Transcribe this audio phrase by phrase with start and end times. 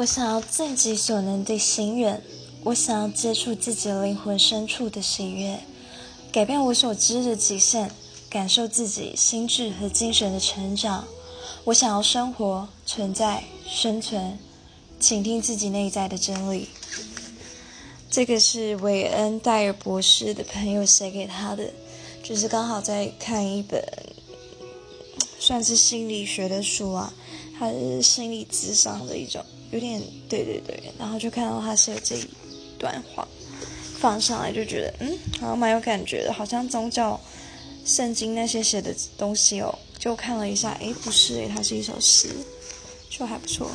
[0.00, 2.22] 我想要尽己所能的心愿，
[2.64, 5.60] 我想要接触自己灵魂深处的喜悦，
[6.32, 7.90] 改变我所知的极限，
[8.30, 11.06] 感受自己心智和精神的成长。
[11.64, 14.38] 我想要生活、存在、生存，
[14.98, 16.68] 倾听自己内在的真理。
[18.10, 21.74] 这个是韦恩戴尔博士的朋友写给他的，
[22.22, 23.84] 就是刚好在看一本
[25.38, 27.12] 算是心理学的书啊，
[27.58, 29.44] 它是心理智商的一种。
[29.70, 32.28] 有点对对对，然后就看到他写这一
[32.78, 33.26] 段话，
[33.98, 37.18] 放上来就觉得嗯，好像蛮有感觉的，好像宗教
[37.84, 42.28] 圣经那些写的东西哦，就看了一下，诶，不是诶，它是一首诗，
[43.08, 43.70] 就还不错。